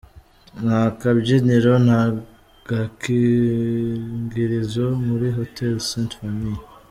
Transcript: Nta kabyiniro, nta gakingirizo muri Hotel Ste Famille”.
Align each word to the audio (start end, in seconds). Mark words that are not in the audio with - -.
Nta 0.63 0.81
kabyiniro, 0.99 1.73
nta 1.85 2.01
gakingirizo 2.67 4.85
muri 5.05 5.27
Hotel 5.37 5.73
Ste 5.87 6.03
Famille”. 6.19 6.63